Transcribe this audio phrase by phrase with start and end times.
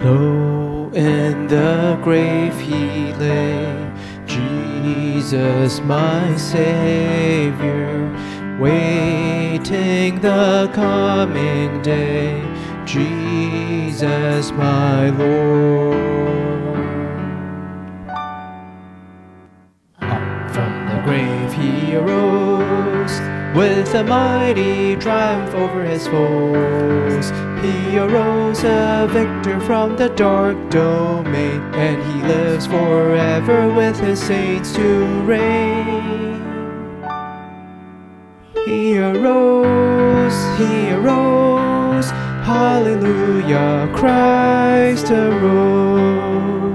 [0.00, 3.92] Low in the grave he lay,
[4.26, 8.10] Jesus my Savior,
[8.60, 12.42] waiting the coming day,
[12.84, 16.45] Jesus my Lord.
[21.06, 23.20] Grave he arose,
[23.56, 27.30] with a mighty triumph over his foes.
[27.62, 34.72] He arose a victor from the dark domain, and he lives forever with his saints
[34.74, 36.42] to reign.
[38.66, 42.10] He arose, he arose,
[42.50, 46.65] hallelujah, Christ arose.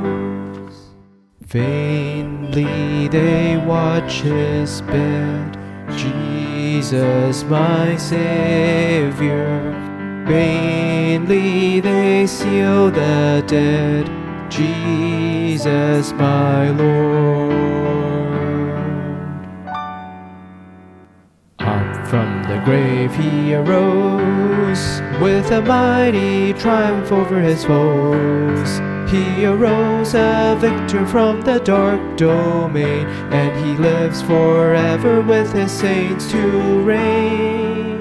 [1.52, 5.58] Vainly they watch his bed,
[5.98, 9.60] Jesus my Savior.
[10.30, 14.10] Vainly they seal the dead,
[14.50, 17.52] Jesus my Lord.
[21.60, 28.91] Up from the grave he arose, with a mighty triumph over his foes.
[29.12, 36.32] He arose a victor from the dark domain, and he lives forever with his saints
[36.32, 38.00] to reign.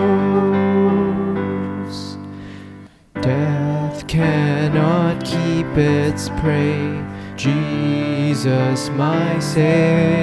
[3.22, 7.06] Death cannot keep its prey.
[7.36, 10.19] Jesus, my Savior,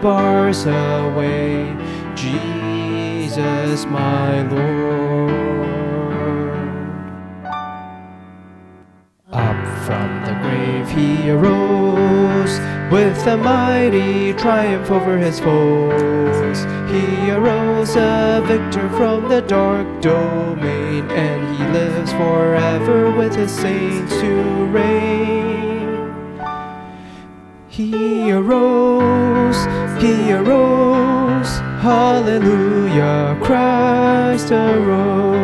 [0.00, 1.76] bars away.
[2.14, 5.30] Jesus, my Lord.
[9.32, 12.58] Up from the grave he arose,
[12.90, 16.58] with a mighty triumph over his foes.
[16.90, 24.12] He arose a victor from the dark domain, and he lives forever with his saints
[24.20, 25.39] to reign.
[27.70, 29.64] He arose,
[30.02, 31.48] he arose,
[31.80, 35.39] hallelujah, Christ arose.